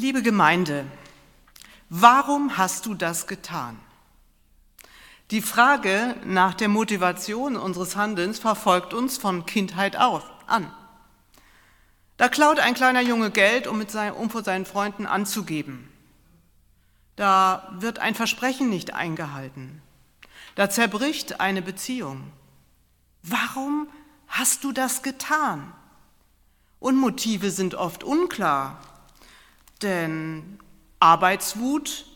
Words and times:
Liebe 0.00 0.22
Gemeinde, 0.22 0.86
warum 1.90 2.56
hast 2.56 2.86
du 2.86 2.94
das 2.94 3.26
getan? 3.26 3.78
Die 5.30 5.42
Frage 5.42 6.16
nach 6.24 6.54
der 6.54 6.68
Motivation 6.68 7.54
unseres 7.54 7.96
Handelns 7.96 8.38
verfolgt 8.38 8.94
uns 8.94 9.18
von 9.18 9.44
Kindheit 9.44 9.96
auf 9.96 10.24
an. 10.46 10.72
Da 12.16 12.30
klaut 12.30 12.60
ein 12.60 12.72
kleiner 12.72 13.02
Junge 13.02 13.30
Geld, 13.30 13.66
um, 13.66 13.76
mit 13.76 13.90
sein, 13.90 14.14
um 14.14 14.30
vor 14.30 14.42
seinen 14.42 14.64
Freunden 14.64 15.04
anzugeben. 15.04 15.92
Da 17.16 17.70
wird 17.78 17.98
ein 17.98 18.14
Versprechen 18.14 18.70
nicht 18.70 18.94
eingehalten. 18.94 19.82
Da 20.54 20.70
zerbricht 20.70 21.42
eine 21.42 21.60
Beziehung. 21.60 22.32
Warum 23.22 23.86
hast 24.28 24.64
du 24.64 24.72
das 24.72 25.02
getan? 25.02 25.74
Und 26.78 26.96
Motive 26.96 27.50
sind 27.50 27.74
oft 27.74 28.02
unklar, 28.02 28.80
denn 29.82 30.58
Arbeitswut 30.98 32.06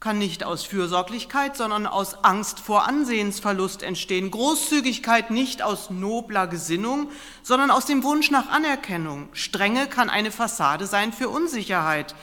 kann 0.00 0.16
nicht 0.16 0.44
aus 0.44 0.64
Fürsorglichkeit, 0.64 1.58
sondern 1.58 1.86
aus 1.86 2.24
Angst 2.24 2.58
vor 2.58 2.88
Ansehensverlust 2.88 3.82
entstehen. 3.82 4.30
Großzügigkeit 4.30 5.30
nicht 5.30 5.60
aus 5.60 5.90
nobler 5.90 6.46
Gesinnung, 6.46 7.10
sondern 7.42 7.70
aus 7.70 7.84
dem 7.84 8.02
Wunsch 8.02 8.30
nach 8.30 8.48
Anerkennung. 8.48 9.28
Strenge 9.34 9.86
kann 9.86 10.08
eine 10.08 10.30
Fassade 10.30 10.86
sein 10.86 11.12
für 11.12 11.28
Unsicherheit. 11.28 12.14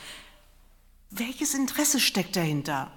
Welches 1.12 1.54
Interesse 1.54 2.00
steckt 2.00 2.36
dahinter? 2.36 2.92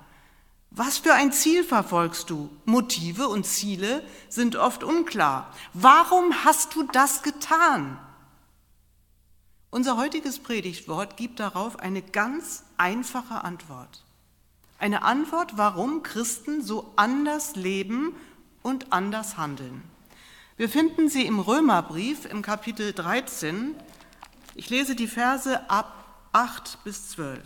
Was 0.71 0.99
für 0.99 1.13
ein 1.13 1.33
Ziel 1.33 1.63
verfolgst 1.63 2.31
du? 2.31 2.49
Motive 2.65 3.29
und 3.29 3.45
Ziele 3.45 4.03
sind 4.29 4.57
oft 4.57 4.83
unklar. 4.83 5.53
Warum 5.75 6.45
hast 6.45 6.75
du 6.75 6.85
das 6.85 7.23
getan? 7.23 7.99
Unser 9.71 9.97
heutiges 9.97 10.41
Predigtwort 10.41 11.17
gibt 11.17 11.39
darauf 11.39 11.79
eine 11.79 12.03
ganz 12.03 12.65
einfache 12.77 13.45
Antwort. 13.45 14.03
Eine 14.79 15.03
Antwort, 15.03 15.57
warum 15.57 16.03
Christen 16.03 16.63
so 16.63 16.93
anders 16.97 17.55
leben 17.55 18.17
und 18.63 18.93
anders 18.93 19.37
handeln. 19.37 19.83
Wir 20.57 20.69
finden 20.69 21.09
sie 21.09 21.25
im 21.25 21.39
Römerbrief 21.39 22.25
im 22.25 22.43
Kapitel 22.43 22.93
13. 22.93 23.77
Ich 24.57 24.71
lese 24.71 24.97
die 24.97 25.07
Verse 25.07 25.71
ab 25.71 26.05
8 26.33 26.83
bis 26.83 27.11
12. 27.11 27.41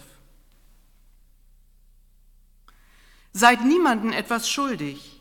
Seid 3.32 3.64
niemanden 3.64 4.12
etwas 4.12 4.48
schuldig, 4.48 5.20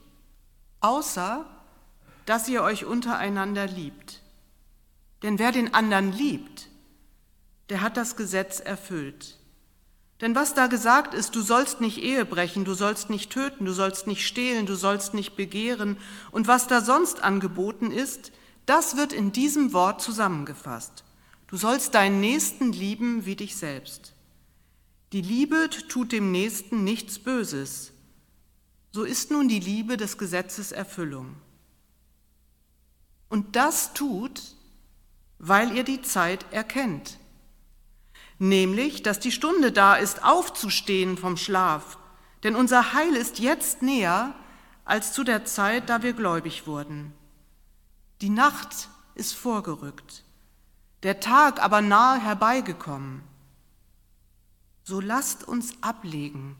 außer 0.79 1.45
dass 2.25 2.47
ihr 2.47 2.63
euch 2.63 2.85
untereinander 2.85 3.67
liebt. 3.67 4.21
Denn 5.21 5.37
wer 5.37 5.51
den 5.51 5.73
anderen 5.73 6.11
liebt, 6.13 6.69
der 7.69 7.81
hat 7.81 7.97
das 7.97 8.15
Gesetz 8.15 8.59
erfüllt. 8.59 9.39
Denn 10.21 10.35
was 10.35 10.53
da 10.53 10.67
gesagt 10.67 11.13
ist, 11.13 11.35
du 11.35 11.41
sollst 11.41 11.81
nicht 11.81 11.97
Ehe 11.97 12.25
brechen, 12.25 12.65
du 12.65 12.73
sollst 12.73 13.09
nicht 13.09 13.31
töten, 13.31 13.65
du 13.65 13.73
sollst 13.73 14.07
nicht 14.07 14.25
stehlen, 14.25 14.65
du 14.65 14.75
sollst 14.75 15.13
nicht 15.13 15.35
begehren, 15.35 15.97
und 16.31 16.47
was 16.47 16.67
da 16.67 16.81
sonst 16.81 17.21
angeboten 17.23 17.91
ist, 17.91 18.31
das 18.65 18.95
wird 18.95 19.11
in 19.11 19.31
diesem 19.31 19.73
Wort 19.73 20.01
zusammengefasst. 20.01 21.03
Du 21.47 21.57
sollst 21.57 21.93
deinen 21.93 22.21
Nächsten 22.21 22.71
lieben 22.71 23.25
wie 23.25 23.35
dich 23.35 23.57
selbst. 23.57 24.13
Die 25.11 25.21
Liebe 25.21 25.69
tut 25.89 26.11
dem 26.11 26.31
Nächsten 26.31 26.83
nichts 26.83 27.19
Böses. 27.19 27.91
So 28.91 29.03
ist 29.03 29.29
nun 29.29 29.47
die 29.47 29.59
Liebe 29.59 29.97
des 29.97 30.17
Gesetzes 30.17 30.71
Erfüllung. 30.71 31.35
Und 33.29 33.55
das 33.55 33.93
tut, 33.93 34.41
weil 35.37 35.75
ihr 35.75 35.83
die 35.83 36.01
Zeit 36.01 36.45
erkennt 36.51 37.19
nämlich, 38.43 39.03
dass 39.03 39.19
die 39.19 39.31
Stunde 39.31 39.71
da 39.71 39.95
ist, 39.95 40.23
aufzustehen 40.23 41.17
vom 41.17 41.37
Schlaf, 41.37 41.97
denn 42.43 42.55
unser 42.55 42.93
Heil 42.93 43.15
ist 43.15 43.39
jetzt 43.39 43.81
näher 43.81 44.35
als 44.85 45.13
zu 45.13 45.23
der 45.23 45.45
Zeit, 45.45 45.89
da 45.89 46.03
wir 46.03 46.13
gläubig 46.13 46.67
wurden. 46.67 47.13
Die 48.21 48.29
Nacht 48.29 48.89
ist 49.15 49.33
vorgerückt, 49.33 50.23
der 51.03 51.19
Tag 51.19 51.63
aber 51.63 51.81
nahe 51.81 52.19
herbeigekommen. 52.19 53.23
So 54.83 54.99
lasst 54.99 55.47
uns 55.47 55.73
ablegen 55.81 56.57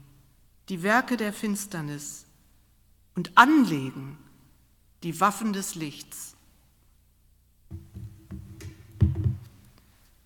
die 0.70 0.84
Werke 0.84 1.18
der 1.18 1.34
Finsternis 1.34 2.26
und 3.16 3.38
anlegen 3.38 4.18
die 5.04 5.20
Waffen 5.20 5.52
des 5.52 5.76
Lichts. 5.76 6.33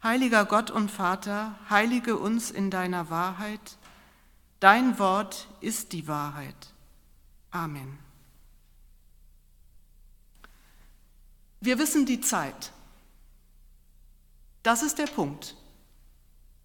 Heiliger 0.04 0.46
Gott 0.46 0.70
und 0.70 0.92
Vater, 0.92 1.58
heilige 1.70 2.18
uns 2.18 2.52
in 2.52 2.70
deiner 2.70 3.10
Wahrheit. 3.10 3.78
Dein 4.60 5.00
Wort 5.00 5.48
ist 5.60 5.92
die 5.94 6.08
Wahrheit. 6.08 6.74
Amen. 7.52 7.98
Wir 11.60 11.80
wissen 11.80 12.06
die 12.06 12.22
Zeit. 12.22 12.72
Das 14.64 14.84
ist 14.84 15.00
der 15.00 15.08
Punkt, 15.08 15.56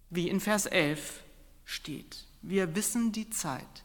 wie 0.09 0.29
in 0.29 0.39
Vers 0.39 0.65
11 0.65 1.23
steht. 1.65 2.25
Wir 2.41 2.75
wissen 2.75 3.11
die 3.11 3.29
Zeit. 3.29 3.83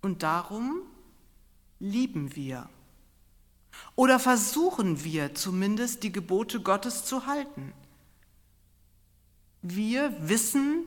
Und 0.00 0.22
darum 0.22 0.82
lieben 1.80 2.34
wir. 2.36 2.68
Oder 3.96 4.18
versuchen 4.18 5.02
wir 5.04 5.34
zumindest 5.34 6.02
die 6.02 6.12
Gebote 6.12 6.60
Gottes 6.60 7.04
zu 7.04 7.26
halten? 7.26 7.72
Wir 9.62 10.14
wissen 10.20 10.84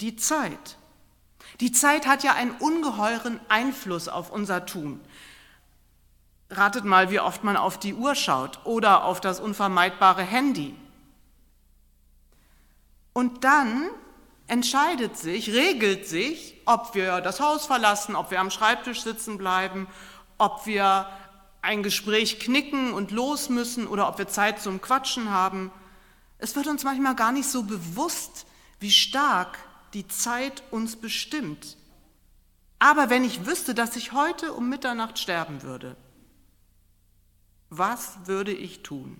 die 0.00 0.16
Zeit. 0.16 0.76
Die 1.60 1.72
Zeit 1.72 2.06
hat 2.06 2.24
ja 2.24 2.34
einen 2.34 2.50
ungeheuren 2.50 3.40
Einfluss 3.48 4.08
auf 4.08 4.30
unser 4.30 4.66
Tun. 4.66 5.00
Ratet 6.50 6.84
mal, 6.84 7.10
wie 7.10 7.20
oft 7.20 7.42
man 7.44 7.56
auf 7.56 7.78
die 7.78 7.94
Uhr 7.94 8.14
schaut 8.14 8.60
oder 8.64 9.04
auf 9.04 9.20
das 9.20 9.40
unvermeidbare 9.40 10.22
Handy. 10.22 10.74
Und 13.12 13.44
dann 13.44 13.88
entscheidet 14.46 15.16
sich, 15.16 15.50
regelt 15.52 16.06
sich, 16.06 16.60
ob 16.66 16.94
wir 16.94 17.20
das 17.20 17.40
Haus 17.40 17.66
verlassen, 17.66 18.14
ob 18.14 18.30
wir 18.30 18.40
am 18.40 18.50
Schreibtisch 18.50 19.02
sitzen 19.02 19.38
bleiben, 19.38 19.88
ob 20.38 20.66
wir 20.66 21.08
ein 21.66 21.82
Gespräch 21.82 22.38
knicken 22.38 22.92
und 22.92 23.10
los 23.10 23.48
müssen 23.48 23.88
oder 23.88 24.08
ob 24.08 24.18
wir 24.18 24.28
Zeit 24.28 24.62
zum 24.62 24.80
Quatschen 24.80 25.30
haben. 25.30 25.72
Es 26.38 26.54
wird 26.54 26.68
uns 26.68 26.84
manchmal 26.84 27.16
gar 27.16 27.32
nicht 27.32 27.48
so 27.48 27.64
bewusst, 27.64 28.46
wie 28.78 28.92
stark 28.92 29.58
die 29.92 30.06
Zeit 30.06 30.62
uns 30.70 30.94
bestimmt. 30.94 31.76
Aber 32.78 33.10
wenn 33.10 33.24
ich 33.24 33.46
wüsste, 33.46 33.74
dass 33.74 33.96
ich 33.96 34.12
heute 34.12 34.52
um 34.52 34.68
Mitternacht 34.68 35.18
sterben 35.18 35.62
würde, 35.62 35.96
was 37.68 38.16
würde 38.26 38.52
ich 38.52 38.82
tun? 38.82 39.18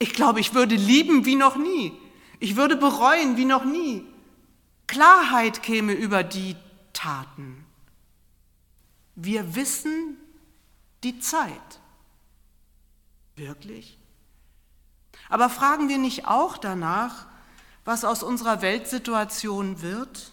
Ich 0.00 0.14
glaube, 0.14 0.40
ich 0.40 0.52
würde 0.52 0.74
lieben 0.74 1.24
wie 1.24 1.36
noch 1.36 1.56
nie. 1.56 1.92
Ich 2.40 2.56
würde 2.56 2.76
bereuen 2.76 3.36
wie 3.36 3.44
noch 3.44 3.64
nie. 3.64 4.04
Klarheit 4.88 5.62
käme 5.62 5.92
über 5.92 6.24
die 6.24 6.56
Taten. 6.92 7.65
Wir 9.16 9.56
wissen 9.56 10.18
die 11.02 11.18
Zeit. 11.18 11.80
Wirklich? 13.34 13.98
Aber 15.30 15.48
fragen 15.48 15.88
wir 15.88 15.98
nicht 15.98 16.26
auch 16.26 16.58
danach, 16.58 17.26
was 17.84 18.04
aus 18.04 18.22
unserer 18.22 18.60
Weltsituation 18.60 19.80
wird? 19.80 20.32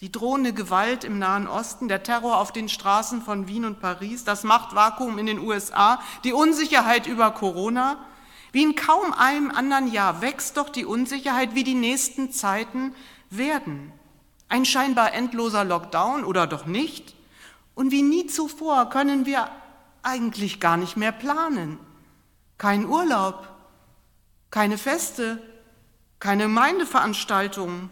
Die 0.00 0.10
drohende 0.12 0.52
Gewalt 0.52 1.04
im 1.04 1.18
Nahen 1.18 1.48
Osten, 1.48 1.88
der 1.88 2.02
Terror 2.02 2.38
auf 2.38 2.52
den 2.52 2.68
Straßen 2.68 3.20
von 3.20 3.46
Wien 3.46 3.64
und 3.64 3.80
Paris, 3.80 4.24
das 4.24 4.42
Machtvakuum 4.42 5.18
in 5.18 5.26
den 5.26 5.40
USA, 5.40 6.00
die 6.24 6.32
Unsicherheit 6.32 7.06
über 7.06 7.32
Corona. 7.32 7.98
Wie 8.52 8.62
in 8.62 8.74
kaum 8.74 9.12
einem 9.12 9.50
anderen 9.50 9.92
Jahr 9.92 10.22
wächst 10.22 10.56
doch 10.56 10.70
die 10.70 10.86
Unsicherheit, 10.86 11.54
wie 11.54 11.64
die 11.64 11.74
nächsten 11.74 12.32
Zeiten 12.32 12.94
werden. 13.28 13.92
Ein 14.48 14.64
scheinbar 14.64 15.12
endloser 15.12 15.64
Lockdown 15.64 16.24
oder 16.24 16.46
doch 16.46 16.64
nicht? 16.64 17.17
Und 17.78 17.92
wie 17.92 18.02
nie 18.02 18.26
zuvor 18.26 18.90
können 18.90 19.24
wir 19.24 19.48
eigentlich 20.02 20.58
gar 20.58 20.76
nicht 20.76 20.96
mehr 20.96 21.12
planen. 21.12 21.78
Kein 22.56 22.84
Urlaub, 22.86 23.48
keine 24.50 24.76
Feste, 24.76 25.40
keine 26.18 26.42
Gemeindeveranstaltungen. 26.42 27.88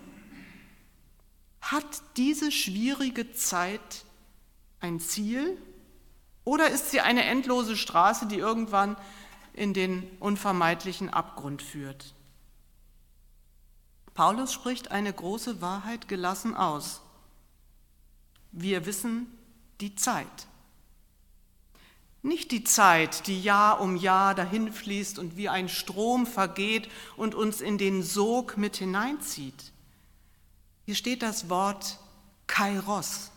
Hat 1.60 1.86
diese 2.16 2.50
schwierige 2.50 3.32
Zeit 3.32 4.04
ein 4.80 4.98
Ziel 4.98 5.56
oder 6.42 6.68
ist 6.68 6.90
sie 6.90 7.00
eine 7.00 7.22
endlose 7.22 7.76
Straße, 7.76 8.26
die 8.26 8.38
irgendwann 8.38 8.96
in 9.52 9.72
den 9.72 10.02
unvermeidlichen 10.18 11.10
Abgrund 11.10 11.62
führt? 11.62 12.12
Paulus 14.14 14.52
spricht 14.52 14.90
eine 14.90 15.12
große 15.12 15.60
Wahrheit 15.60 16.08
gelassen 16.08 16.56
aus. 16.56 17.02
Wir 18.50 18.84
wissen, 18.84 19.30
die 19.80 19.94
Zeit. 19.94 20.46
Nicht 22.22 22.50
die 22.50 22.64
Zeit, 22.64 23.26
die 23.28 23.40
Jahr 23.40 23.80
um 23.80 23.96
Jahr 23.96 24.34
dahinfließt 24.34 25.18
und 25.18 25.36
wie 25.36 25.48
ein 25.48 25.68
Strom 25.68 26.26
vergeht 26.26 26.90
und 27.16 27.34
uns 27.34 27.60
in 27.60 27.78
den 27.78 28.02
Sog 28.02 28.56
mit 28.56 28.76
hineinzieht. 28.76 29.72
Hier 30.84 30.94
steht 30.94 31.22
das 31.22 31.48
Wort 31.48 31.98
Kairos, 32.46 33.30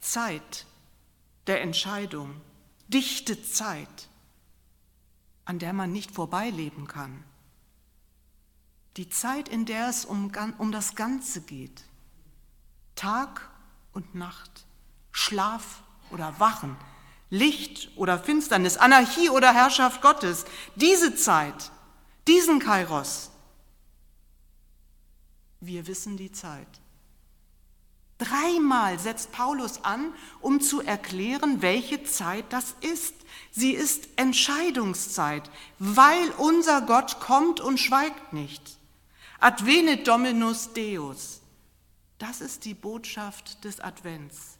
Zeit 0.00 0.66
der 1.46 1.62
Entscheidung, 1.62 2.40
dichte 2.88 3.42
Zeit, 3.42 4.08
an 5.44 5.58
der 5.58 5.72
man 5.72 5.92
nicht 5.92 6.10
vorbeileben 6.10 6.86
kann. 6.86 7.24
Die 8.96 9.08
Zeit, 9.08 9.48
in 9.48 9.64
der 9.64 9.88
es 9.88 10.04
um, 10.04 10.30
um 10.58 10.70
das 10.70 10.94
Ganze 10.94 11.40
geht. 11.40 11.82
Tag 12.94 13.51
und 13.92 14.14
Nacht, 14.14 14.64
Schlaf 15.10 15.82
oder 16.10 16.34
Wachen, 16.38 16.76
Licht 17.30 17.90
oder 17.96 18.18
Finsternis, 18.18 18.76
Anarchie 18.76 19.30
oder 19.30 19.52
Herrschaft 19.52 20.02
Gottes. 20.02 20.44
Diese 20.76 21.14
Zeit, 21.14 21.70
diesen 22.28 22.58
Kairos. 22.58 23.30
Wir 25.60 25.86
wissen 25.86 26.16
die 26.16 26.32
Zeit. 26.32 26.68
Dreimal 28.18 28.98
setzt 28.98 29.32
Paulus 29.32 29.84
an, 29.84 30.14
um 30.40 30.60
zu 30.60 30.80
erklären, 30.80 31.60
welche 31.60 32.04
Zeit 32.04 32.44
das 32.50 32.76
ist. 32.80 33.14
Sie 33.50 33.72
ist 33.72 34.08
Entscheidungszeit, 34.16 35.50
weil 35.78 36.30
unser 36.38 36.82
Gott 36.82 37.18
kommt 37.18 37.60
und 37.60 37.78
schweigt 37.78 38.32
nicht. 38.32 38.78
Advene 39.40 39.98
Dominus 39.98 40.72
Deus. 40.72 41.41
Das 42.22 42.40
ist 42.40 42.66
die 42.66 42.74
Botschaft 42.74 43.64
des 43.64 43.80
Advents. 43.80 44.56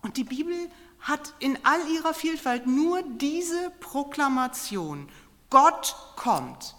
Und 0.00 0.16
die 0.16 0.24
Bibel 0.24 0.56
hat 0.98 1.34
in 1.38 1.56
all 1.64 1.88
ihrer 1.88 2.14
Vielfalt 2.14 2.66
nur 2.66 3.04
diese 3.04 3.70
Proklamation. 3.78 5.08
Gott 5.50 5.94
kommt. 6.16 6.74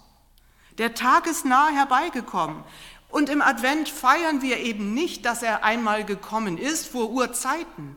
Der 0.76 0.92
Tag 0.92 1.26
ist 1.26 1.46
nahe 1.46 1.72
herbeigekommen. 1.72 2.62
Und 3.08 3.30
im 3.30 3.40
Advent 3.40 3.88
feiern 3.88 4.42
wir 4.42 4.58
eben 4.58 4.92
nicht, 4.92 5.24
dass 5.24 5.42
er 5.42 5.64
einmal 5.64 6.04
gekommen 6.04 6.58
ist 6.58 6.86
vor 6.86 7.08
Urzeiten, 7.08 7.96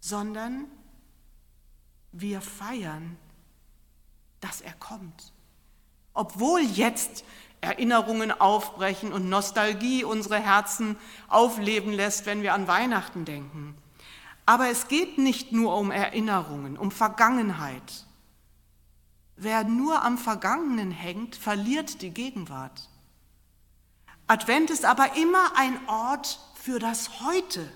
sondern 0.00 0.64
wir 2.10 2.40
feiern, 2.40 3.16
dass 4.40 4.60
er 4.60 4.72
kommt. 4.72 5.32
Obwohl 6.14 6.60
jetzt 6.60 7.24
Erinnerungen 7.60 8.32
aufbrechen 8.32 9.12
und 9.12 9.28
Nostalgie 9.28 10.04
unsere 10.04 10.38
Herzen 10.38 10.96
aufleben 11.28 11.92
lässt, 11.92 12.26
wenn 12.26 12.42
wir 12.42 12.54
an 12.54 12.68
Weihnachten 12.68 13.24
denken. 13.24 13.76
Aber 14.46 14.68
es 14.68 14.88
geht 14.88 15.18
nicht 15.18 15.52
nur 15.52 15.76
um 15.76 15.90
Erinnerungen, 15.90 16.76
um 16.76 16.90
Vergangenheit. 16.90 18.06
Wer 19.36 19.64
nur 19.64 20.02
am 20.02 20.18
Vergangenen 20.18 20.90
hängt, 20.90 21.36
verliert 21.36 22.02
die 22.02 22.10
Gegenwart. 22.10 22.88
Advent 24.26 24.70
ist 24.70 24.84
aber 24.84 25.16
immer 25.16 25.56
ein 25.56 25.78
Ort 25.88 26.40
für 26.54 26.78
das 26.78 27.20
Heute. 27.24 27.70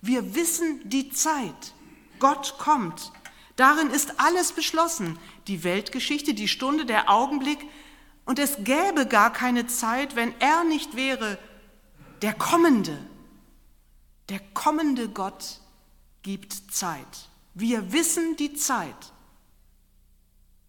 Wir 0.00 0.34
wissen 0.34 0.80
die 0.88 1.10
Zeit. 1.10 1.74
Gott 2.18 2.56
kommt. 2.58 3.12
Darin 3.56 3.90
ist 3.90 4.20
alles 4.20 4.52
beschlossen. 4.52 5.18
Die 5.48 5.64
Weltgeschichte, 5.64 6.34
die 6.34 6.48
Stunde, 6.48 6.86
der 6.86 7.10
Augenblick. 7.10 7.58
Und 8.24 8.38
es 8.38 8.56
gäbe 8.64 9.06
gar 9.06 9.32
keine 9.32 9.66
Zeit, 9.66 10.16
wenn 10.16 10.34
er 10.40 10.64
nicht 10.64 10.96
wäre 10.96 11.38
der 12.22 12.34
Kommende. 12.34 12.98
Der 14.28 14.40
kommende 14.54 15.08
Gott 15.08 15.60
gibt 16.22 16.52
Zeit. 16.72 17.28
Wir 17.54 17.92
wissen 17.92 18.36
die 18.36 18.54
Zeit. 18.54 19.12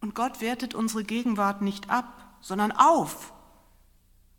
Und 0.00 0.14
Gott 0.14 0.40
wertet 0.40 0.74
unsere 0.74 1.02
Gegenwart 1.02 1.60
nicht 1.60 1.90
ab, 1.90 2.36
sondern 2.40 2.70
auf. 2.70 3.32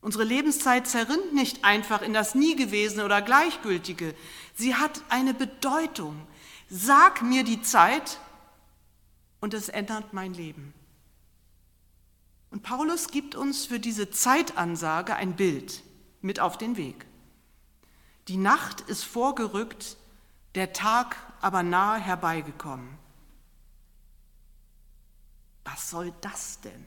Unsere 0.02 0.24
Lebenszeit 0.24 0.88
zerrinnt 0.88 1.34
nicht 1.34 1.66
einfach 1.66 2.02
in 2.02 2.14
das 2.14 2.34
Niegewesene 2.34 3.04
oder 3.04 3.22
Gleichgültige. 3.22 4.16
Sie 4.56 4.76
hat 4.76 5.04
eine 5.10 5.34
Bedeutung. 5.34 6.16
Sag 6.70 7.22
mir 7.22 7.44
die 7.44 7.62
Zeit 7.62 8.20
und 9.40 9.54
es 9.54 9.70
ändert 9.70 10.14
mein 10.14 10.34
Leben. 10.34 10.74
Und 12.52 12.64
Paulus 12.64 13.10
gibt 13.10 13.36
uns 13.36 13.66
für 13.66 13.80
diese 13.80 14.10
Zeitansage 14.10 15.16
ein 15.16 15.36
Bild 15.36 15.84
mit 16.22 16.40
auf 16.40 16.58
den 16.58 16.78
Weg. 16.78 17.06
Die 18.28 18.38
Nacht 18.38 18.82
ist 18.82 19.04
vorgerückt, 19.04 19.98
der 20.56 20.74
Tag 20.74 21.16
aber 21.42 21.64
nahe 21.64 22.00
herbeigekommen. 22.00 22.98
Was 25.64 25.90
soll 25.90 26.14
das 26.22 26.60
denn? 26.62 26.86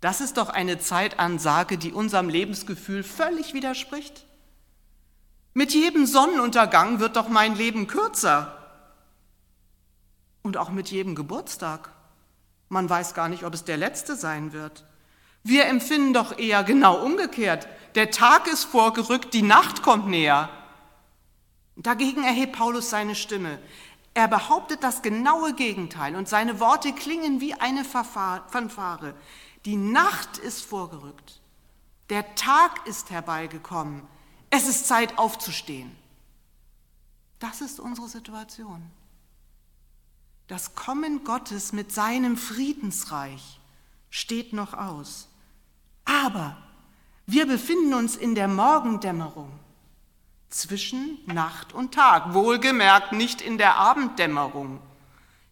Das 0.00 0.20
ist 0.20 0.38
doch 0.38 0.48
eine 0.48 0.78
Zeitansage, 0.78 1.78
die 1.78 1.92
unserem 1.92 2.28
Lebensgefühl 2.28 3.02
völlig 3.02 3.54
widerspricht. 3.54 4.26
Mit 5.52 5.72
jedem 5.72 6.06
Sonnenuntergang 6.06 7.00
wird 7.00 7.16
doch 7.16 7.28
mein 7.28 7.54
Leben 7.54 7.86
kürzer. 7.86 8.59
Und 10.42 10.56
auch 10.56 10.70
mit 10.70 10.90
jedem 10.90 11.14
Geburtstag. 11.14 11.90
Man 12.68 12.88
weiß 12.88 13.14
gar 13.14 13.28
nicht, 13.28 13.44
ob 13.44 13.54
es 13.54 13.64
der 13.64 13.76
letzte 13.76 14.16
sein 14.16 14.52
wird. 14.52 14.84
Wir 15.42 15.66
empfinden 15.66 16.12
doch 16.12 16.38
eher 16.38 16.62
genau 16.64 17.02
umgekehrt. 17.02 17.66
Der 17.94 18.10
Tag 18.10 18.46
ist 18.46 18.64
vorgerückt, 18.64 19.34
die 19.34 19.42
Nacht 19.42 19.82
kommt 19.82 20.06
näher. 20.06 20.48
Dagegen 21.76 22.24
erhebt 22.24 22.56
Paulus 22.56 22.90
seine 22.90 23.14
Stimme. 23.14 23.58
Er 24.12 24.28
behauptet 24.28 24.82
das 24.82 25.02
genaue 25.02 25.54
Gegenteil 25.54 26.16
und 26.16 26.28
seine 26.28 26.60
Worte 26.60 26.92
klingen 26.92 27.40
wie 27.40 27.54
eine 27.54 27.84
Fanfare. 27.84 29.14
Die 29.64 29.76
Nacht 29.76 30.38
ist 30.38 30.62
vorgerückt. 30.62 31.40
Der 32.10 32.34
Tag 32.34 32.86
ist 32.86 33.10
herbeigekommen. 33.10 34.02
Es 34.50 34.68
ist 34.68 34.88
Zeit 34.88 35.16
aufzustehen. 35.16 35.96
Das 37.38 37.60
ist 37.60 37.80
unsere 37.80 38.08
Situation. 38.08 38.90
Das 40.50 40.74
Kommen 40.74 41.22
Gottes 41.22 41.72
mit 41.72 41.92
seinem 41.92 42.36
Friedensreich 42.36 43.60
steht 44.10 44.52
noch 44.52 44.74
aus. 44.74 45.28
Aber 46.04 46.56
wir 47.24 47.46
befinden 47.46 47.94
uns 47.94 48.16
in 48.16 48.34
der 48.34 48.48
Morgendämmerung 48.48 49.52
zwischen 50.48 51.18
Nacht 51.26 51.72
und 51.72 51.94
Tag, 51.94 52.34
wohlgemerkt 52.34 53.12
nicht 53.12 53.40
in 53.40 53.58
der 53.58 53.76
Abenddämmerung. 53.76 54.80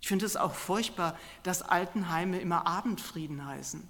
Ich 0.00 0.08
finde 0.08 0.26
es 0.26 0.36
auch 0.36 0.54
furchtbar, 0.54 1.16
dass 1.44 1.62
Altenheime 1.62 2.40
immer 2.40 2.66
Abendfrieden 2.66 3.46
heißen. 3.46 3.88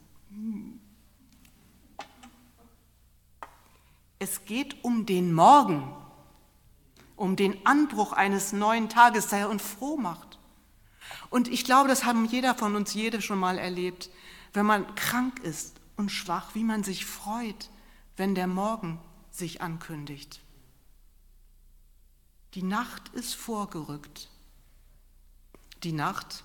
Es 4.18 4.44
geht 4.44 4.84
um 4.84 5.06
den 5.06 5.32
Morgen, 5.32 5.90
um 7.16 7.34
den 7.34 7.64
Anbruch 7.64 8.12
eines 8.12 8.52
neuen 8.52 8.90
Tages, 8.90 9.28
der 9.28 9.48
uns 9.48 9.62
froh 9.62 9.96
macht. 9.96 10.27
Und 11.30 11.48
ich 11.48 11.64
glaube, 11.64 11.88
das 11.88 12.04
haben 12.04 12.24
jeder 12.24 12.54
von 12.54 12.74
uns, 12.74 12.94
jede 12.94 13.20
schon 13.20 13.38
mal 13.38 13.58
erlebt, 13.58 14.10
wenn 14.52 14.66
man 14.66 14.94
krank 14.94 15.40
ist 15.40 15.76
und 15.96 16.10
schwach, 16.10 16.54
wie 16.54 16.64
man 16.64 16.84
sich 16.84 17.04
freut, 17.04 17.70
wenn 18.16 18.34
der 18.34 18.46
Morgen 18.46 18.98
sich 19.30 19.60
ankündigt. 19.60 20.40
Die 22.54 22.62
Nacht 22.62 23.08
ist 23.10 23.34
vorgerückt. 23.34 24.28
Die 25.82 25.92
Nacht 25.92 26.44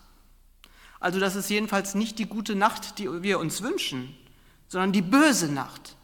also 1.04 1.20
das 1.20 1.36
ist 1.36 1.50
jedenfalls 1.50 1.96
nicht 1.96 2.18
die 2.18 2.28
gute 2.28 2.56
Nacht, 2.56 2.98
die 2.98 3.24
wir 3.24 3.38
uns 3.38 3.62
wünschen, 3.62 4.16
sondern 4.70 4.94
die 4.94 5.02
böse 5.02 5.52
Nacht, 5.52 5.98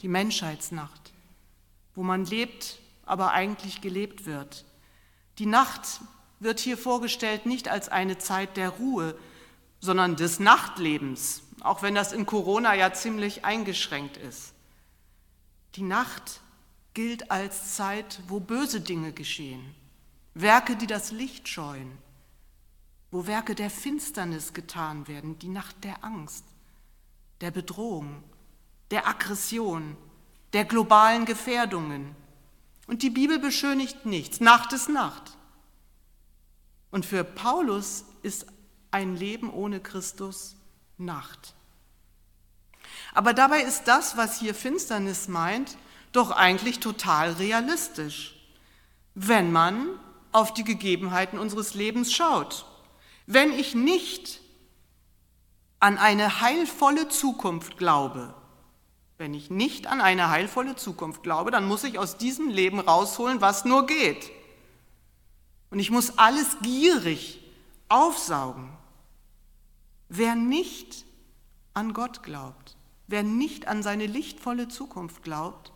die 0.00 0.08
Menschheitsnacht, 0.08 1.12
wo 1.94 2.02
man 2.02 2.24
lebt, 2.24 2.78
aber 3.04 3.32
eigentlich 3.32 3.82
gelebt 3.82 4.24
wird. 4.24 4.64
Die 5.36 5.44
Nacht 5.44 6.00
wird 6.40 6.60
hier 6.60 6.78
vorgestellt 6.78 7.46
nicht 7.46 7.68
als 7.68 7.88
eine 7.88 8.18
Zeit 8.18 8.56
der 8.56 8.70
Ruhe, 8.70 9.18
sondern 9.80 10.16
des 10.16 10.40
Nachtlebens, 10.40 11.42
auch 11.60 11.82
wenn 11.82 11.94
das 11.94 12.12
in 12.12 12.26
Corona 12.26 12.74
ja 12.74 12.92
ziemlich 12.92 13.44
eingeschränkt 13.44 14.16
ist. 14.16 14.52
Die 15.74 15.82
Nacht 15.82 16.40
gilt 16.94 17.30
als 17.30 17.76
Zeit, 17.76 18.20
wo 18.28 18.40
böse 18.40 18.80
Dinge 18.80 19.12
geschehen, 19.12 19.74
Werke, 20.34 20.76
die 20.76 20.86
das 20.86 21.12
Licht 21.12 21.48
scheuen, 21.48 21.96
wo 23.10 23.26
Werke 23.26 23.54
der 23.54 23.70
Finsternis 23.70 24.52
getan 24.52 25.08
werden, 25.08 25.38
die 25.38 25.48
Nacht 25.48 25.84
der 25.84 26.04
Angst, 26.04 26.44
der 27.40 27.50
Bedrohung, 27.50 28.22
der 28.90 29.06
Aggression, 29.06 29.96
der 30.52 30.64
globalen 30.64 31.24
Gefährdungen. 31.24 32.14
Und 32.86 33.02
die 33.02 33.10
Bibel 33.10 33.38
beschönigt 33.38 34.06
nichts. 34.06 34.40
Nacht 34.40 34.72
ist 34.72 34.88
Nacht. 34.88 35.37
Und 36.90 37.04
für 37.04 37.24
Paulus 37.24 38.04
ist 38.22 38.46
ein 38.90 39.16
Leben 39.16 39.52
ohne 39.52 39.80
Christus 39.80 40.56
Nacht. 40.96 41.54
Aber 43.14 43.34
dabei 43.34 43.62
ist 43.62 43.84
das, 43.84 44.16
was 44.16 44.40
hier 44.40 44.54
Finsternis 44.54 45.28
meint, 45.28 45.76
doch 46.12 46.30
eigentlich 46.30 46.80
total 46.80 47.32
realistisch, 47.32 48.34
wenn 49.14 49.52
man 49.52 49.88
auf 50.32 50.54
die 50.54 50.64
Gegebenheiten 50.64 51.38
unseres 51.38 51.74
Lebens 51.74 52.12
schaut. 52.12 52.66
Wenn 53.26 53.52
ich 53.52 53.74
nicht 53.74 54.40
an 55.80 55.98
eine 55.98 56.40
heilvolle 56.40 57.08
Zukunft 57.08 57.76
glaube, 57.78 58.34
wenn 59.18 59.34
ich 59.34 59.50
nicht 59.50 59.86
an 59.86 60.00
eine 60.00 60.30
heilvolle 60.30 60.76
Zukunft 60.76 61.22
glaube, 61.22 61.50
dann 61.50 61.66
muss 61.66 61.84
ich 61.84 61.98
aus 61.98 62.16
diesem 62.16 62.48
Leben 62.48 62.80
rausholen, 62.80 63.40
was 63.40 63.64
nur 63.64 63.86
geht. 63.86 64.30
Und 65.70 65.78
ich 65.78 65.90
muss 65.90 66.18
alles 66.18 66.56
gierig 66.62 67.40
aufsaugen. 67.88 68.70
Wer 70.08 70.34
nicht 70.34 71.04
an 71.74 71.92
Gott 71.92 72.22
glaubt, 72.22 72.76
wer 73.06 73.22
nicht 73.22 73.68
an 73.68 73.82
seine 73.82 74.06
lichtvolle 74.06 74.68
Zukunft 74.68 75.22
glaubt, 75.22 75.72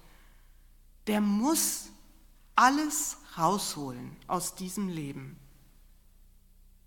der 1.07 1.21
muss 1.21 1.91
alles 2.57 3.19
rausholen 3.37 4.17
aus 4.27 4.55
diesem 4.55 4.89
Leben. 4.89 5.37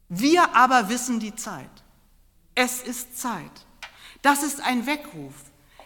Wir 0.09 0.55
aber 0.55 0.89
wissen 0.89 1.19
die 1.19 1.35
Zeit. 1.35 1.83
Es 2.53 2.81
ist 2.81 3.17
Zeit. 3.17 3.65
Das 4.21 4.43
ist 4.43 4.61
ein 4.61 4.85
Weckruf. 4.85 5.33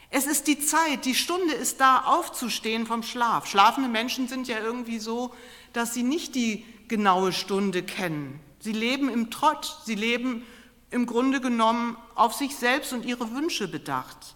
Es 0.10 0.25
ist 0.25 0.48
die 0.48 0.60
Zeit, 0.60 1.06
die 1.06 1.13
Stunde 1.13 1.54
ist 1.54 1.80
da, 1.80 2.06
aufzustehen 2.06 2.88
vom 2.88 3.04
Schlaf. 3.04 3.46
Schlafende 3.46 3.89
Menschen 3.89 4.28
sind 4.28 4.48
ja 4.48 4.60
irgendwie 4.60 5.00
so, 5.00 5.34
dass 5.74 5.94
sie 5.94 6.04
nicht 6.04 6.34
die 6.34 6.66
genaue 6.88 7.32
Stunde 7.32 7.84
kennen. 7.84 8.39
Sie 8.60 8.72
leben 8.72 9.10
im 9.10 9.30
Trott, 9.30 9.78
sie 9.86 9.96
leben 9.96 10.46
im 10.89 11.06
Grunde 11.06 11.39
genommen 11.39 11.96
auf 12.16 12.34
sich 12.34 12.56
selbst 12.56 12.92
und 12.94 13.06
ihre 13.06 13.32
Wünsche 13.32 13.68
bedacht. 13.68 14.36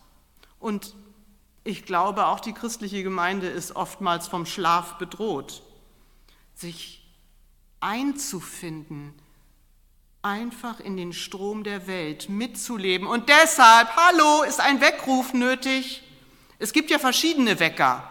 Und 0.60 0.96
ich 1.64 1.86
glaube, 1.86 2.28
auch 2.28 2.40
die 2.40 2.54
christliche 2.54 3.02
Gemeinde 3.04 3.48
ist 3.48 3.76
oftmals 3.76 4.28
vom 4.28 4.46
Schlaf 4.46 4.98
bedroht. 5.00 5.64
Sich 6.54 7.04
einzufinden, 7.80 9.14
einfach 10.24 10.80
in 10.80 10.96
den 10.96 11.12
Strom 11.12 11.66
der 11.66 11.86
Welt 11.86 12.30
mitzuleben. 12.30 13.08
Und 13.08 13.28
deshalb, 13.28 13.90
hallo, 13.96 14.44
ist 14.44 14.62
ein 14.62 14.80
Weckruf 14.80 15.34
nötig. 15.34 16.02
Es 16.60 16.72
gibt 16.72 16.90
ja 16.90 16.98
verschiedene 16.98 17.60
Wecker. 17.60 18.10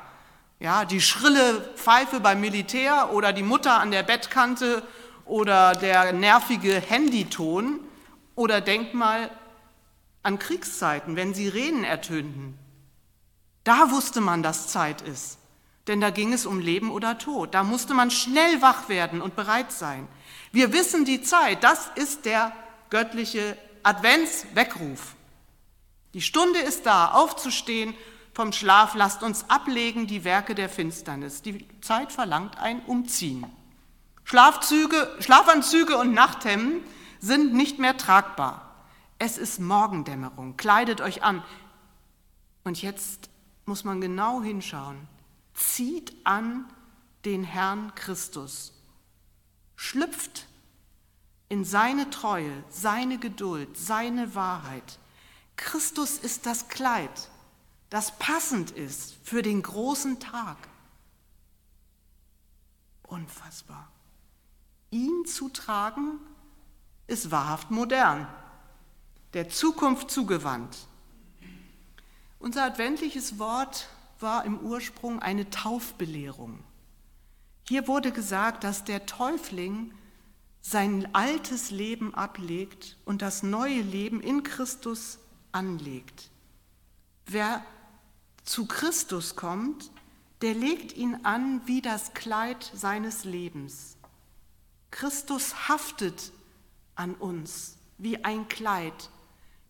Ja, 0.61 0.85
die 0.85 1.01
schrille 1.01 1.73
Pfeife 1.75 2.21
beim 2.21 2.41
Militär 2.41 3.13
oder 3.13 3.33
die 3.33 3.43
Mutter 3.43 3.81
an 3.81 3.91
der 3.91 4.03
Bettkante 4.03 4.83
oder 5.25 5.73
der 5.75 6.13
nervige 6.13 6.75
Handyton. 6.75 7.81
Oder 8.35 8.61
denk 8.61 8.95
mal 8.95 9.31
an 10.23 10.39
Kriegszeiten, 10.39 11.17
wenn 11.17 11.35
Sirenen 11.35 11.85
ertönten. 11.85 12.59
Da 13.65 13.91
wusste 13.91 14.21
man, 14.21 14.43
dass 14.43 14.69
Zeit 14.69 15.01
ist, 15.03 15.39
denn 15.89 16.01
da 16.01 16.11
ging 16.11 16.33
es 16.33 16.47
um 16.47 16.61
Leben 16.61 16.91
oder 16.91 17.19
Tod. 17.19 17.55
Da 17.55 17.65
musste 17.65 17.95
man 17.95 18.11
schnell 18.11 18.63
wach 18.63 18.89
werden 18.89 19.21
und 19.21 19.37
bereit 19.37 19.73
sein. 19.73 20.07
Wir 20.53 20.73
wissen 20.73 21.05
die 21.05 21.23
Zeit, 21.23 21.65
das 21.65 21.91
ist 21.97 22.25
der 22.25 22.53
göttliche 22.91 23.57
Adventsweckruf. 23.83 25.15
Die 26.15 26.21
Stunde 26.21 26.61
ist 26.61 26.87
da, 26.87 27.13
aufzustehen 27.13 27.95
vom 28.35 28.53
Schlaf, 28.53 28.95
lasst 28.95 29.23
uns 29.23 29.49
ablegen 29.51 30.07
die 30.07 30.25
Werke 30.25 30.55
der 30.55 30.69
Finsternis. 30.69 31.43
Die 31.43 31.67
Zeit 31.81 32.13
verlangt 32.13 32.59
ein 32.59 32.81
Umziehen. 32.81 33.45
Schlafzüge, 34.25 35.17
Schlafanzüge 35.21 35.97
und 35.99 36.13
Nachthemden 36.13 36.83
sind 37.19 37.55
nicht 37.55 37.79
mehr 37.79 37.97
tragbar. 37.97 38.85
Es 39.19 39.39
ist 39.39 39.61
Morgendämmerung, 39.61 40.57
kleidet 40.57 41.01
euch 41.01 41.23
an. 41.23 41.43
Und 42.65 42.81
jetzt 42.83 43.31
muss 43.67 43.85
man 43.85 44.01
genau 44.01 44.43
hinschauen. 44.43 45.09
Zieht 45.63 46.15
an 46.25 46.69
den 47.25 47.45
Herrn 47.45 47.95
Christus. 47.95 48.73
Schlüpft 49.77 50.47
in 51.49 51.65
seine 51.65 52.11
Treue, 52.11 52.65
seine 52.69 53.19
Geduld, 53.19 53.77
seine 53.77 54.35
Wahrheit. 54.35 54.99
Christus 55.57 56.19
ist 56.19 56.47
das 56.47 56.69
Kleid, 56.69 57.31
das 57.91 58.19
passend 58.19 58.71
ist 58.73 59.15
für 59.23 59.43
den 59.43 59.63
großen 59.63 60.19
Tag. 60.19 60.57
Unfassbar. 63.03 63.91
Ihn 64.91 65.25
zu 65.27 65.49
tragen 65.49 66.19
ist 67.07 67.31
wahrhaft 67.31 67.71
modern, 67.71 68.27
der 69.33 69.49
Zukunft 69.49 70.11
zugewandt. 70.11 70.77
Unser 72.39 72.65
adventliches 72.65 73.39
Wort 73.39 73.89
war 74.23 74.45
im 74.45 74.59
Ursprung 74.61 75.21
eine 75.21 75.51
Taufbelehrung. 75.51 76.63
Hier 77.69 77.87
wurde 77.87 78.13
gesagt, 78.13 78.65
dass 78.65 78.85
der 78.85 79.07
Täufling 79.07 79.93
sein 80.61 81.13
altes 81.15 81.71
Leben 81.71 82.15
ablegt 82.15 82.97
und 83.05 83.23
das 83.23 83.43
neue 83.43 83.83
Leben 83.83 84.21
in 84.21 84.43
Christus 84.43 85.19
anlegt. 85.51 86.31
Wer 87.27 87.65
zu 88.45 88.67
Christus 88.67 89.37
kommt, 89.37 89.91
der 90.41 90.55
legt 90.55 90.97
ihn 90.97 91.21
an 91.25 91.61
wie 91.67 91.81
das 91.81 92.15
Kleid 92.15 92.71
seines 92.75 93.25
Lebens. 93.25 93.97
Christus 94.91 95.69
haftet 95.69 96.33
an 96.95 97.15
uns 97.15 97.77
wie 97.99 98.25
ein 98.25 98.49
Kleid, 98.49 99.11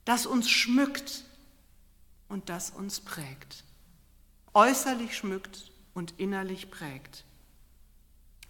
das 0.04 0.26
uns 0.26 0.50
schmückt 0.50 1.24
und 2.28 2.48
das 2.48 2.70
uns 2.70 3.00
prägt. 3.00 3.64
Äußerlich 4.54 5.16
schmückt 5.16 5.72
und 5.94 6.14
innerlich 6.18 6.70
prägt. 6.70 7.24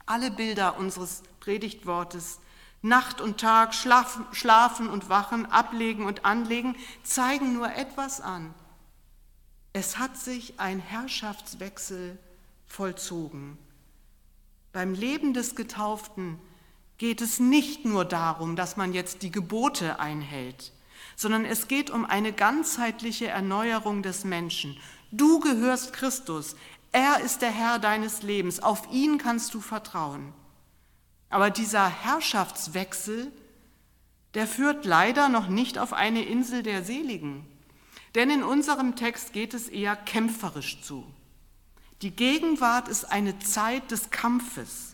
Alle 0.04 0.30
Bilder 0.30 0.76
unseres 0.78 1.23
Predigtwortes, 1.40 2.40
Nacht 2.82 3.21
und 3.21 3.40
Tag, 3.40 3.75
schlafen, 3.75 4.26
schlafen 4.32 4.88
und 4.88 5.09
wachen, 5.09 5.47
ablegen 5.47 6.04
und 6.04 6.25
anlegen, 6.25 6.75
zeigen 7.04 7.54
nur 7.54 7.73
etwas 7.73 8.21
an. 8.21 8.52
Es 9.73 9.99
hat 9.99 10.16
sich 10.16 10.59
ein 10.59 10.80
Herrschaftswechsel 10.80 12.18
vollzogen. 12.66 13.56
Beim 14.73 14.94
Leben 14.94 15.35
des 15.35 15.54
Getauften 15.54 16.38
geht 16.99 17.21
es 17.21 17.38
nicht 17.38 17.85
nur 17.85 18.04
darum, 18.04 18.56
dass 18.56 18.76
man 18.76 18.92
jetzt 18.92 19.23
die 19.23 19.30
Gebote 19.30 20.00
einhält, 20.00 20.73
sondern 21.14 21.44
es 21.44 21.68
geht 21.68 21.90
um 21.90 22.04
eine 22.04 22.32
ganzheitliche 22.32 23.28
Erneuerung 23.28 24.02
des 24.02 24.25
Menschen. 24.25 24.76
Du 25.14 25.40
gehörst 25.40 25.92
Christus, 25.92 26.57
er 26.90 27.21
ist 27.21 27.42
der 27.42 27.50
Herr 27.50 27.78
deines 27.78 28.23
Lebens, 28.23 28.61
auf 28.61 28.90
ihn 28.90 29.19
kannst 29.19 29.52
du 29.52 29.61
vertrauen. 29.61 30.33
Aber 31.28 31.50
dieser 31.50 31.87
Herrschaftswechsel, 31.87 33.31
der 34.33 34.47
führt 34.47 34.87
leider 34.87 35.28
noch 35.28 35.49
nicht 35.49 35.78
auf 35.78 35.92
eine 35.92 36.25
Insel 36.25 36.62
der 36.62 36.83
Seligen, 36.83 37.47
denn 38.14 38.31
in 38.31 38.42
unserem 38.42 38.97
Text 38.97 39.35
geht 39.35 39.52
es 39.52 39.69
eher 39.69 39.97
kämpferisch 39.97 40.81
zu. 40.81 41.04
Die 42.00 42.11
Gegenwart 42.11 42.88
ist 42.88 43.04
eine 43.04 43.38
Zeit 43.38 43.90
des 43.90 44.11
Kampfes. 44.11 44.92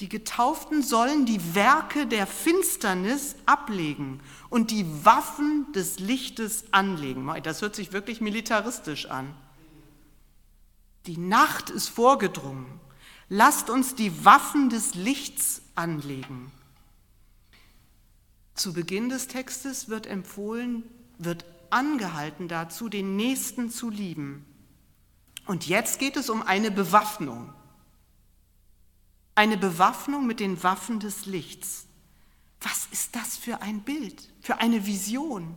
Die 0.00 0.08
Getauften 0.08 0.82
sollen 0.82 1.24
die 1.24 1.54
Werke 1.54 2.06
der 2.06 2.26
Finsternis 2.26 3.36
ablegen 3.46 4.20
und 4.50 4.70
die 4.70 4.86
Waffen 5.04 5.70
des 5.72 6.00
Lichtes 6.00 6.64
anlegen. 6.72 7.30
Das 7.44 7.62
hört 7.62 7.76
sich 7.76 7.92
wirklich 7.92 8.20
militaristisch 8.20 9.06
an. 9.06 9.34
Die 11.06 11.18
Nacht 11.18 11.70
ist 11.70 11.88
vorgedrungen. 11.88 12.66
Lasst 13.28 13.70
uns 13.70 13.94
die 13.94 14.24
Waffen 14.24 14.68
des 14.68 14.94
Lichts 14.94 15.62
anlegen. 15.74 16.50
Zu 18.54 18.72
Beginn 18.72 19.08
des 19.08 19.28
Textes 19.28 19.88
wird 19.88 20.06
empfohlen, 20.06 20.82
wird 21.18 21.44
angehalten 21.70 22.48
dazu, 22.48 22.88
den 22.88 23.16
Nächsten 23.16 23.70
zu 23.70 23.90
lieben. 23.90 24.44
Und 25.46 25.66
jetzt 25.66 25.98
geht 25.98 26.16
es 26.16 26.30
um 26.30 26.42
eine 26.42 26.70
Bewaffnung. 26.70 27.52
Eine 29.34 29.56
Bewaffnung 29.56 30.26
mit 30.26 30.40
den 30.40 30.62
Waffen 30.62 31.00
des 31.00 31.26
Lichts. 31.26 31.86
Was 32.60 32.86
ist 32.92 33.16
das 33.16 33.36
für 33.36 33.62
ein 33.62 33.80
Bild, 33.80 34.30
für 34.40 34.58
eine 34.58 34.86
Vision? 34.86 35.56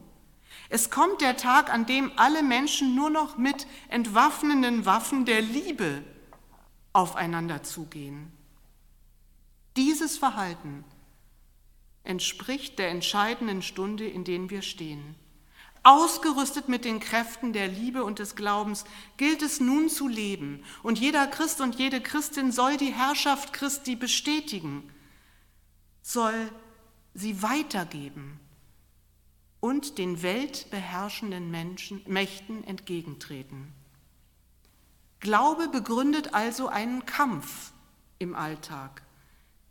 Es 0.69 0.89
kommt 0.89 1.21
der 1.21 1.37
Tag, 1.37 1.71
an 1.71 1.85
dem 1.85 2.11
alle 2.17 2.43
Menschen 2.43 2.95
nur 2.95 3.09
noch 3.09 3.37
mit 3.37 3.67
entwaffnenden 3.89 4.85
Waffen 4.85 5.25
der 5.25 5.41
Liebe 5.41 6.03
aufeinander 6.91 7.63
zugehen. 7.63 8.31
Dieses 9.77 10.17
Verhalten 10.17 10.83
entspricht 12.03 12.79
der 12.79 12.89
entscheidenden 12.89 13.61
Stunde, 13.61 14.07
in 14.07 14.23
der 14.23 14.49
wir 14.49 14.63
stehen. 14.63 15.15
Ausgerüstet 15.87 16.67
mit 16.67 16.83
den 16.83 16.99
Kräften 16.99 17.53
der 17.53 17.69
Liebe 17.69 18.03
und 18.03 18.19
des 18.19 18.35
Glaubens 18.35 18.83
gilt 19.15 19.41
es 19.41 19.61
nun 19.61 19.87
zu 19.87 20.09
leben. 20.09 20.65
Und 20.83 20.99
jeder 20.99 21.27
Christ 21.27 21.61
und 21.61 21.75
jede 21.75 22.01
Christin 22.01 22.51
soll 22.51 22.75
die 22.75 22.93
Herrschaft 22.93 23.53
Christi 23.53 23.95
bestätigen, 23.95 24.91
soll 26.01 26.51
sie 27.13 27.41
weitergeben 27.41 28.37
und 29.61 29.97
den 29.97 30.21
weltbeherrschenden 30.23 31.49
Menschen, 31.51 32.01
Mächten 32.05 32.65
entgegentreten. 32.65 33.73
Glaube 35.21 35.69
begründet 35.69 36.33
also 36.33 36.67
einen 36.67 37.05
Kampf 37.05 37.71
im 38.19 38.35
Alltag. 38.35 39.03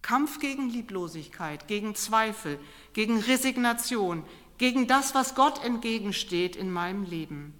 Kampf 0.01 0.39
gegen 0.39 0.71
Lieblosigkeit, 0.71 1.69
gegen 1.69 1.95
Zweifel, 1.95 2.59
gegen 2.95 3.19
Resignation, 3.19 4.25
gegen 4.59 4.87
das, 4.87 5.15
was 5.15 5.35
Gott 5.35 5.63
entgegensteht 5.65 6.57
in 6.57 6.71
meinem 6.71 7.05
Leben. 7.05 7.55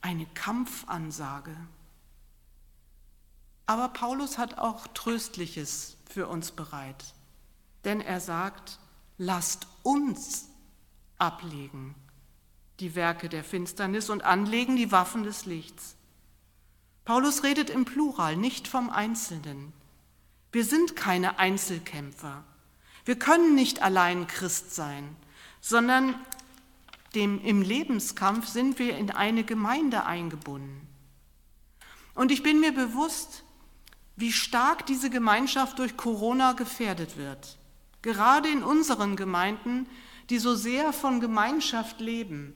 Eine 0.00 0.26
Kampfansage. 0.34 1.56
Aber 3.66 3.88
Paulus 3.88 4.38
hat 4.38 4.58
auch 4.58 4.86
Tröstliches 4.88 5.96
für 6.08 6.28
uns 6.28 6.52
bereit, 6.52 7.04
denn 7.84 8.00
er 8.00 8.20
sagt, 8.20 8.78
lasst 9.18 9.66
uns 9.82 10.48
ablegen 11.18 11.94
die 12.80 12.94
Werke 12.94 13.28
der 13.28 13.44
Finsternis 13.44 14.10
und 14.10 14.22
anlegen 14.22 14.76
die 14.76 14.92
Waffen 14.92 15.22
des 15.22 15.46
Lichts. 15.46 15.96
Paulus 17.04 17.42
redet 17.42 17.70
im 17.70 17.84
Plural, 17.84 18.36
nicht 18.36 18.68
vom 18.68 18.90
Einzelnen. 18.90 19.72
Wir 20.52 20.64
sind 20.64 20.96
keine 20.96 21.38
Einzelkämpfer. 21.38 22.44
Wir 23.06 23.18
können 23.18 23.54
nicht 23.54 23.82
allein 23.82 24.26
Christ 24.26 24.74
sein, 24.74 25.16
sondern 25.60 26.14
dem, 27.14 27.40
im 27.42 27.62
Lebenskampf 27.62 28.48
sind 28.48 28.78
wir 28.80 28.98
in 28.98 29.10
eine 29.12 29.44
Gemeinde 29.44 30.04
eingebunden. 30.04 30.86
Und 32.14 32.32
ich 32.32 32.42
bin 32.42 32.60
mir 32.60 32.72
bewusst, 32.72 33.44
wie 34.16 34.32
stark 34.32 34.86
diese 34.86 35.08
Gemeinschaft 35.08 35.78
durch 35.78 35.96
Corona 35.96 36.52
gefährdet 36.52 37.16
wird. 37.16 37.58
Gerade 38.02 38.48
in 38.48 38.64
unseren 38.64 39.14
Gemeinden, 39.14 39.88
die 40.28 40.38
so 40.38 40.56
sehr 40.56 40.92
von 40.92 41.20
Gemeinschaft 41.20 42.00
leben 42.00 42.54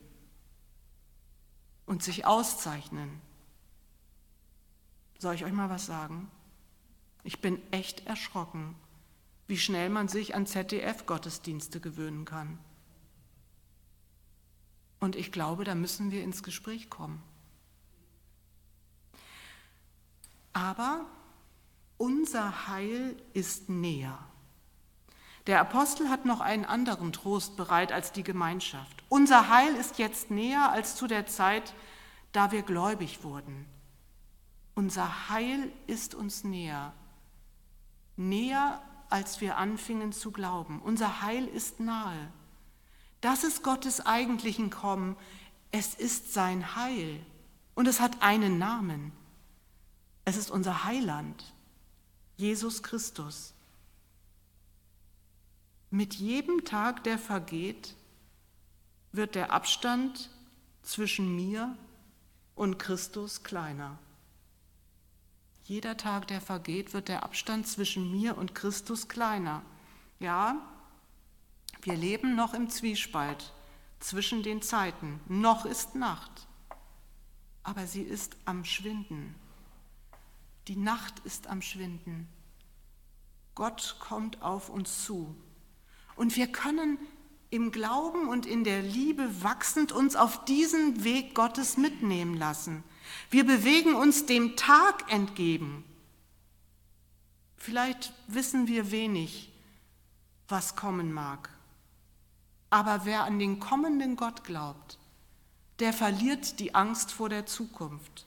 und 1.87 2.03
sich 2.03 2.27
auszeichnen. 2.27 3.21
Soll 5.19 5.35
ich 5.35 5.45
euch 5.45 5.53
mal 5.53 5.71
was 5.71 5.87
sagen? 5.87 6.29
Ich 7.23 7.41
bin 7.41 7.61
echt 7.71 8.07
erschrocken, 8.07 8.75
wie 9.51 9.59
schnell 9.59 9.91
man 9.91 10.07
sich 10.07 10.37
an 10.37 10.47
ZDF-Gottesdienste 10.47 11.81
gewöhnen 11.81 12.25
kann. 12.25 12.61
Und 15.01 15.17
ich 15.17 15.33
glaube, 15.33 15.65
da 15.65 15.75
müssen 15.75 16.13
wir 16.13 16.23
ins 16.23 16.45
Gespräch 16.45 16.89
kommen. 16.89 17.21
Aber 20.53 21.05
unser 21.99 22.69
Heil 22.69 23.21
ist 23.33 23.69
näher. 23.69 24.19
Der 25.49 25.61
Apostel 25.61 26.09
hat 26.11 26.27
noch 26.27 26.41
einen 26.41 26.65
anderen 26.65 27.13
Trost 27.13 27.57
bereit 27.57 27.91
als 27.91 28.13
die 28.13 28.23
Gemeinschaft. 28.23 29.03
Unser 29.09 29.49
Heil 29.49 29.75
ist 29.75 29.99
jetzt 29.99 30.31
näher 30.31 30.71
als 30.71 30.95
zu 30.95 31.09
der 31.09 31.27
Zeit, 31.27 31.75
da 32.31 32.53
wir 32.53 32.63
gläubig 32.63 33.25
wurden. 33.25 33.67
Unser 34.77 35.29
Heil 35.29 35.73
ist 35.89 36.15
uns 36.15 36.45
näher, 36.45 36.93
näher 38.17 38.81
als 39.11 39.41
wir 39.41 39.57
anfingen 39.57 40.13
zu 40.13 40.31
glauben. 40.31 40.81
Unser 40.81 41.23
Heil 41.23 41.47
ist 41.47 41.81
nahe. 41.81 42.33
Das 43.21 43.45
ist 43.45 43.63
Gottes 43.63 44.05
eigentlichen 44.07 44.71
Kommen. 44.71 45.17
Es 45.73 45.95
ist 45.95 46.33
sein 46.33 46.77
Heil 46.77 47.21
und 47.75 47.87
es 47.87 48.01
hat 48.01 48.23
einen 48.23 48.59
Namen. 48.59 49.13
Es 50.25 50.37
ist 50.37 50.51
unser 50.51 50.85
Heiland. 50.85 51.55
Jesus 52.37 52.83
Christus. 52.83 53.53
Mit 55.91 56.15
jedem 56.15 56.65
Tag, 56.65 57.05
der 57.05 57.19
vergeht, 57.19 57.97
wird 59.13 59.35
der 59.35 59.53
Abstand 59.53 60.31
zwischen 60.83 61.35
mir 61.35 61.77
und 62.55 62.79
Christus 62.79 63.43
kleiner. 63.43 63.99
Jeder 65.71 65.97
Tag, 65.97 66.27
der 66.27 66.41
vergeht, 66.41 66.95
wird 66.95 67.07
der 67.07 67.23
Abstand 67.23 67.65
zwischen 67.65 68.11
mir 68.11 68.37
und 68.37 68.57
Christus 68.57 69.07
kleiner. 69.07 69.63
Ja, 70.19 70.57
wir 71.83 71.95
leben 71.95 72.35
noch 72.35 72.55
im 72.55 72.69
Zwiespalt 72.69 73.53
zwischen 74.01 74.43
den 74.43 74.63
Zeiten. 74.63 75.21
Noch 75.29 75.65
ist 75.65 75.95
Nacht, 75.95 76.49
aber 77.63 77.87
sie 77.87 78.03
ist 78.03 78.37
am 78.47 78.65
Schwinden. 78.65 79.37
Die 80.67 80.75
Nacht 80.75 81.21
ist 81.21 81.47
am 81.47 81.63
Schwinden. 81.63 82.27
Gott 83.55 83.99
kommt 84.01 84.43
auf 84.43 84.71
uns 84.71 85.05
zu. 85.05 85.37
Und 86.17 86.35
wir 86.35 86.51
können 86.51 86.99
im 87.51 87.71
Glauben 87.71 88.27
und 88.27 88.45
in 88.45 88.65
der 88.65 88.83
Liebe 88.83 89.45
wachsend 89.45 89.93
uns 89.93 90.17
auf 90.17 90.45
diesen 90.47 91.05
Weg 91.05 91.37
Gottes 91.37 91.77
mitnehmen 91.77 92.37
lassen. 92.37 92.83
Wir 93.31 93.45
bewegen 93.45 93.95
uns 93.95 94.27
dem 94.27 94.57
Tag 94.57 95.11
entgegen. 95.13 95.85
Vielleicht 97.57 98.13
wissen 98.27 98.69
wir 98.69 98.91
wenig, 98.91 99.53
was 100.49 100.77
kommen 100.77 101.13
mag. 101.13 101.51
Aber 102.71 103.05
wer 103.05 103.25
an 103.25 103.39
den 103.39 103.61
kommenden 103.61 104.17
Gott 104.17 104.45
glaubt, 104.45 104.99
der 105.81 105.93
verliert 105.93 106.61
die 106.61 106.75
Angst 106.75 107.13
vor 107.13 107.29
der 107.29 107.47
Zukunft. 107.47 108.27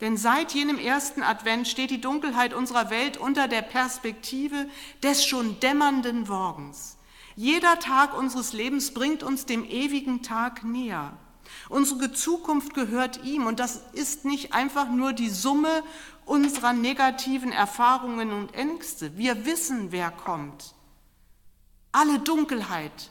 Denn 0.00 0.16
seit 0.16 0.52
jenem 0.52 0.78
ersten 0.78 1.22
Advent 1.22 1.68
steht 1.68 1.90
die 1.90 2.00
Dunkelheit 2.00 2.54
unserer 2.54 2.90
Welt 2.90 3.16
unter 3.16 3.46
der 3.46 3.62
Perspektive 3.62 4.68
des 5.02 5.24
schon 5.24 5.60
dämmernden 5.60 6.22
Morgens. 6.24 6.98
Jeder 7.36 7.78
Tag 7.78 8.16
unseres 8.16 8.52
Lebens 8.52 8.92
bringt 8.92 9.22
uns 9.22 9.46
dem 9.46 9.64
ewigen 9.64 10.22
Tag 10.22 10.64
näher. 10.64 11.16
Unsere 11.68 12.12
Zukunft 12.12 12.74
gehört 12.74 13.24
ihm 13.24 13.46
und 13.46 13.60
das 13.60 13.82
ist 13.92 14.24
nicht 14.24 14.52
einfach 14.52 14.88
nur 14.90 15.12
die 15.12 15.30
Summe 15.30 15.82
unserer 16.24 16.72
negativen 16.72 17.52
Erfahrungen 17.52 18.32
und 18.32 18.54
Ängste. 18.54 19.16
Wir 19.16 19.44
wissen, 19.44 19.92
wer 19.92 20.10
kommt. 20.10 20.74
Alle 21.92 22.18
Dunkelheit 22.18 23.10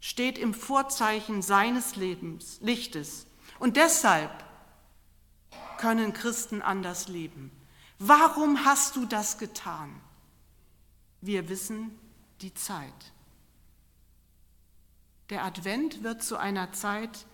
steht 0.00 0.38
im 0.38 0.54
Vorzeichen 0.54 1.42
seines 1.42 1.96
Lebens, 1.96 2.58
Lichtes. 2.60 3.26
Und 3.58 3.76
deshalb 3.76 4.44
können 5.78 6.12
Christen 6.12 6.62
anders 6.62 7.08
leben. 7.08 7.50
Warum 7.98 8.64
hast 8.64 8.96
du 8.96 9.06
das 9.06 9.38
getan? 9.38 10.00
Wir 11.20 11.48
wissen 11.48 11.98
die 12.40 12.52
Zeit. 12.54 13.12
Der 15.30 15.44
Advent 15.44 16.02
wird 16.02 16.22
zu 16.22 16.36
einer 16.36 16.72
Zeit, 16.72 17.26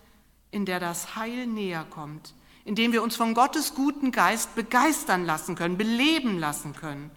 in 0.53 0.65
der 0.65 0.79
das 0.79 1.15
Heil 1.15 1.47
näher 1.47 1.85
kommt, 1.89 2.33
in 2.63 2.75
dem 2.75 2.91
wir 2.93 3.01
uns 3.01 3.15
von 3.15 3.33
Gottes 3.33 3.73
guten 3.73 4.11
Geist 4.11 4.55
begeistern 4.55 5.25
lassen 5.25 5.55
können, 5.55 5.77
beleben 5.77 6.37
lassen 6.37 6.73
können. 6.73 7.09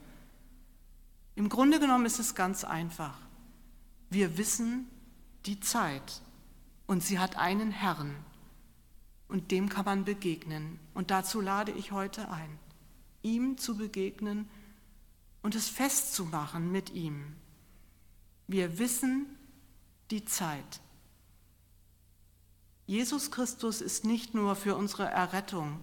Im 1.34 1.50
Grunde 1.50 1.78
genommen 1.78 2.06
ist 2.06 2.18
es 2.18 2.34
ganz 2.34 2.64
einfach. 2.64 3.18
Wir 4.08 4.38
wissen 4.38 4.88
die 5.44 5.60
Zeit 5.60 6.22
und 6.86 7.02
sie 7.02 7.18
hat 7.18 7.36
einen 7.36 7.70
Herrn 7.70 8.16
und 9.28 9.50
dem 9.50 9.68
kann 9.68 9.84
man 9.84 10.04
begegnen. 10.04 10.78
Und 10.94 11.10
dazu 11.10 11.40
lade 11.40 11.72
ich 11.72 11.92
heute 11.92 12.30
ein, 12.30 12.58
ihm 13.22 13.58
zu 13.58 13.76
begegnen 13.76 14.48
und 15.42 15.54
es 15.54 15.68
festzumachen 15.68 16.72
mit 16.72 16.90
ihm. 16.94 17.36
Wir 18.46 18.78
wissen 18.78 19.26
die 20.10 20.24
Zeit. 20.24 20.80
Jesus 22.86 23.32
Christus 23.32 23.80
ist 23.80 24.04
nicht 24.04 24.34
nur 24.34 24.54
für 24.54 24.76
unsere 24.76 25.06
Errettung, 25.06 25.82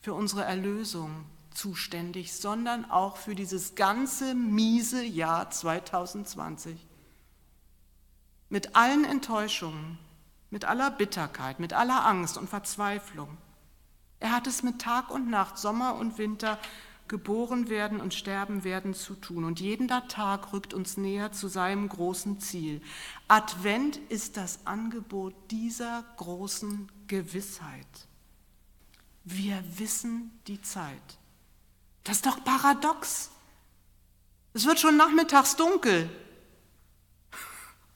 für 0.00 0.14
unsere 0.14 0.44
Erlösung 0.44 1.26
zuständig, 1.50 2.32
sondern 2.32 2.90
auch 2.90 3.18
für 3.18 3.34
dieses 3.34 3.74
ganze 3.74 4.34
miese 4.34 5.04
Jahr 5.04 5.50
2020. 5.50 6.86
Mit 8.48 8.76
allen 8.76 9.04
Enttäuschungen, 9.04 9.98
mit 10.50 10.64
aller 10.64 10.90
Bitterkeit, 10.90 11.60
mit 11.60 11.74
aller 11.74 12.06
Angst 12.06 12.38
und 12.38 12.48
Verzweiflung. 12.48 13.36
Er 14.20 14.32
hat 14.32 14.46
es 14.46 14.62
mit 14.62 14.80
Tag 14.80 15.10
und 15.10 15.28
Nacht, 15.28 15.58
Sommer 15.58 15.96
und 15.96 16.16
Winter, 16.16 16.58
geboren 17.08 17.68
werden 17.68 18.00
und 18.00 18.14
sterben 18.14 18.64
werden 18.64 18.94
zu 18.94 19.14
tun. 19.14 19.44
Und 19.44 19.60
jeder 19.60 20.06
Tag 20.08 20.52
rückt 20.52 20.74
uns 20.74 20.96
näher 20.96 21.32
zu 21.32 21.48
seinem 21.48 21.88
großen 21.88 22.40
Ziel. 22.40 22.82
Advent 23.28 23.96
ist 24.08 24.36
das 24.36 24.66
Angebot 24.66 25.34
dieser 25.50 26.04
großen 26.16 26.90
Gewissheit. 27.06 27.86
Wir 29.24 29.62
wissen 29.76 30.38
die 30.46 30.60
Zeit. 30.62 31.18
Das 32.04 32.16
ist 32.16 32.26
doch 32.26 32.42
paradox. 32.44 33.30
Es 34.54 34.64
wird 34.64 34.80
schon 34.80 34.96
nachmittags 34.96 35.56
dunkel. 35.56 36.08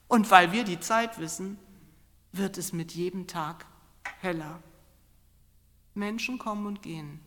Und 0.07 0.29
weil 0.29 0.51
wir 0.51 0.63
die 0.63 0.79
Zeit 0.79 1.19
wissen, 1.19 1.57
wird 2.31 2.57
es 2.57 2.73
mit 2.73 2.91
jedem 2.93 3.25
Tag 3.27 3.65
heller. 4.19 4.61
Menschen 5.95 6.37
kommen 6.37 6.67
und 6.67 6.81
gehen. 6.81 7.19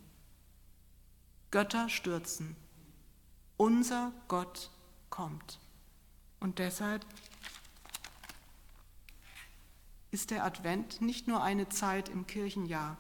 Götter 1.51 1.89
stürzen. 1.89 2.57
Unser 3.57 4.13
Gott 4.29 4.71
kommt. 5.11 5.59
Und 6.41 6.59
deshalb 6.59 7.07
ist 10.11 10.31
der 10.31 10.45
Advent 10.45 11.01
nicht 11.01 11.29
nur 11.29 11.43
eine 11.43 11.69
Zeit 11.69 12.09
im 12.09 12.27
Kirchenjahr, 12.27 12.97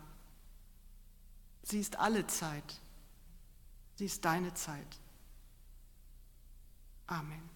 sie 1.62 1.80
ist 1.80 1.98
alle 1.98 2.26
Zeit. 2.26 2.80
Sie 3.96 4.04
ist 4.04 4.24
deine 4.24 4.52
Zeit. 4.52 5.00
Amen. 7.06 7.55